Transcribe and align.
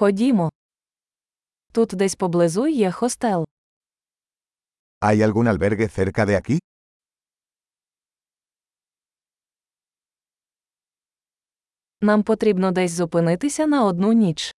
Ходімо. 0.00 0.50
Тут 1.72 1.88
десь 1.88 2.14
поблизу 2.14 2.66
є 2.66 2.90
хостел. 2.90 3.46
¿Hay 5.00 5.22
algún 5.22 5.46
albergue 5.48 5.88
cerca 5.98 6.26
de 6.26 6.36
aquí? 6.36 6.58
Нам 12.00 12.22
потрібно 12.22 12.72
десь 12.72 12.92
зупинитися 12.92 13.66
на 13.66 13.84
одну 13.84 14.12
ніч. 14.12 14.54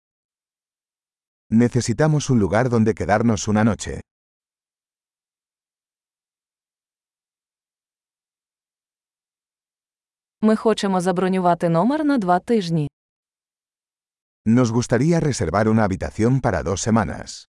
Necesitamos 1.51 2.31
un 2.31 2.39
lugar 2.39 2.69
donde 2.69 2.95
quedarnos 2.95 3.49
una 3.49 3.65
noche. 3.65 4.01
Ми 10.41 10.57
хочемо 10.57 11.01
забронювати 11.01 11.69
номер 11.69 12.05
на 12.05 12.19
два 12.19 12.39
тижні. 12.39 12.89
Nos 14.46 14.72
gustaría 14.72 15.20
reservar 15.20 15.68
una 15.68 15.84
habitación 15.84 16.42
para 16.42 16.64
dos 16.64 16.82
semanas. 16.82 17.50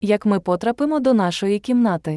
Як 0.00 0.26
ми 0.26 0.40
потрапимо 0.40 1.00
до 1.00 1.14
нашої 1.14 1.60
кімнати? 1.60 2.16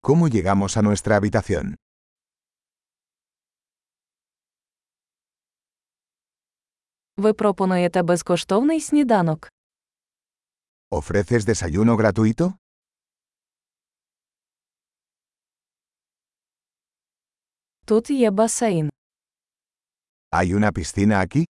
¿Cómo 0.00 0.28
llegamos 0.28 0.76
a 0.76 0.82
nuestra 0.82 1.16
habitación? 1.16 1.74
Ви 7.16 7.32
пропонуєте 7.32 8.02
безкоштовний 8.02 8.80
сніданок. 8.80 9.48
¿Ofreces 10.90 11.44
desayuno 11.44 11.96
gratuito? 11.96 12.54
Тут 17.87 18.09
є 18.09 18.31
басейн. 18.31 18.89
¿Hay 20.31 20.53
una 20.53 20.71
piscina 20.71 21.19
aquí? 21.19 21.45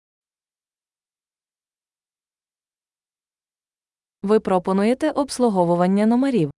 Ви 4.24 4.40
пропонуєте 4.40 5.12
обслуговування 5.12 6.06
номерів. 6.06 6.52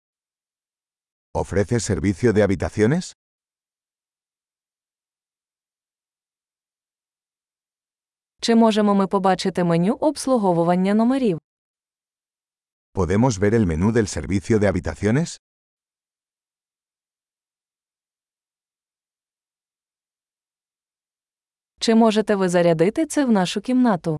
¿Ofreces 1.33 1.79
servicio 1.91 2.33
de 2.33 2.41
habitaciones? 2.47 3.15
Чи 8.41 8.55
можемо 8.55 8.95
ми 8.95 9.07
побачити 9.07 9.63
меню 9.63 9.93
обслуговування 9.93 10.93
номерів? 10.93 11.39
¿Podemos 12.93 13.31
ver 13.39 13.53
el 13.53 13.65
menú 13.65 13.91
del 13.91 14.07
servicio 14.07 14.59
de 14.59 14.67
habitaciones? 14.71 15.39
Чи 21.88 21.94
можете 21.94 22.34
ви 22.36 22.48
зарядити 22.48 23.06
це 23.06 23.24
в 23.24 23.30
нашу 23.32 23.60
кімнату? 23.60 24.18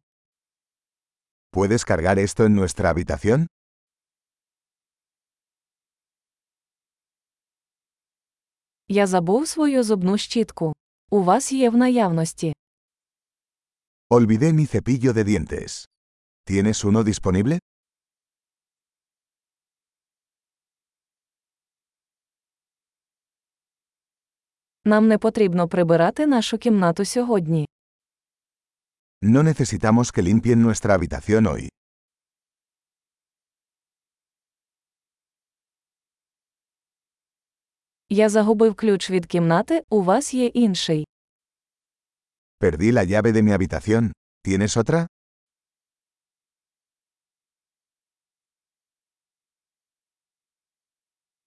¿Puedes 1.53 1.84
cargar 1.91 2.19
esto 2.19 2.44
en 2.47 2.55
nuestra 2.61 2.92
habitación? 2.94 3.47
Я 8.89 9.06
забув 9.06 9.48
свою 9.48 9.83
зубну 9.83 10.19
щітку. 10.19 10.72
У 11.11 11.22
вас 11.22 11.53
є 11.53 11.70
в 11.70 11.77
наявності. 11.77 12.55
Olvidé 14.11 14.53
mi 14.53 14.67
cepillo 14.67 15.12
de 15.12 15.25
dientes. 15.25 15.84
¿Tienes 16.47 16.84
uno 16.84 17.03
disponible? 17.05 17.58
Нам 24.90 25.08
не 25.08 25.18
потрібно 25.18 25.68
прибирати 25.68 26.28
нашу 26.28 26.58
кімнату 26.58 27.06
сьогодні. 27.06 27.68
No 29.22 29.44
necesitamos 29.44 30.08
que 30.14 30.22
limpien 30.23 30.56
nuestra 30.56 30.94
habitación 30.98 31.48
hoy. 31.48 31.70
Я 38.10 38.30
загубив 38.30 38.76
ключ 38.76 39.10
від 39.10 39.26
кімнати, 39.26 39.83
у 39.89 40.02
вас 40.04 40.33
є 40.33 40.45
інший. 40.45 41.08
Perdí 42.61 42.92
la 42.92 43.04
llave 43.11 43.32
de 43.32 43.42
mi 43.44 43.52
habitación. 43.58 44.11
¿Tienes 44.48 44.78
otra? 44.78 45.08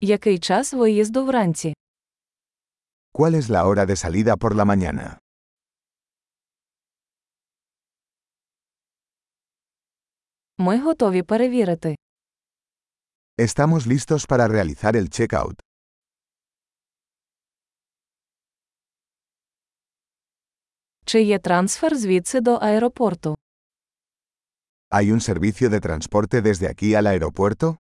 Який 0.01 0.39
час 0.39 0.73
виїзду 0.73 1.25
вранці? 1.25 1.75
¿Cuál 3.12 3.36
es 3.36 3.50
la 3.50 3.66
hora 3.68 3.86
de 3.86 3.96
salida 3.96 4.36
por 4.38 4.56
la 4.56 4.66
mañana? 4.66 5.20
Ми 10.58 10.82
готові 10.82 11.24
перевірити. 11.24 11.96
Estamos 13.40 13.86
listos 13.88 14.26
para 14.26 14.48
realizar 14.48 14.96
el 14.96 15.10
checkout. 15.10 15.60
Чи 21.06 21.22
є 21.22 21.40
трансфер 21.40 21.98
звідси 21.98 22.42
до 22.42 22.54
аеропорту? 22.56 23.38
¿Hay 24.90 25.12
un 25.12 25.22
servicio 25.22 25.70
de 25.70 25.80
transporte 25.80 26.42
desde 26.42 26.68
aquí 26.68 26.96
al 26.96 27.08
aeropuerto? 27.08 27.78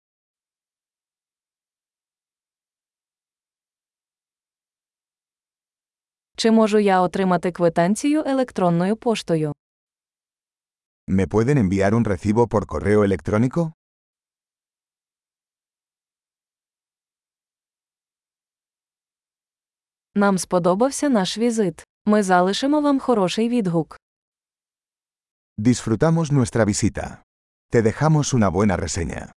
Чи 6.39 6.51
можу 6.51 6.79
я 6.79 7.01
отримати 7.01 7.51
квитанцію 7.51 8.23
електронною 8.25 8.95
поштою? 8.95 9.53
¿Me 11.07 11.27
pueden 11.27 11.57
enviar 11.57 11.93
un 11.93 12.05
recibo 12.05 12.47
por 12.47 12.65
correo 12.65 13.03
electrónico? 13.03 13.71
Нам 20.15 20.37
сподобався 20.37 21.09
наш 21.09 21.37
візит. 21.37 21.85
Ми 22.05 22.23
залишимо 22.23 22.81
вам 22.81 22.99
хороший 22.99 23.49
відгук. 23.49 23.99
Disfrutamos 25.57 26.31
nuestra 26.31 26.65
visita. 26.65 27.21
Te 27.71 27.81
dejamos 27.81 28.33
una 28.33 28.49
buena 28.49 28.77
reseña. 28.77 29.31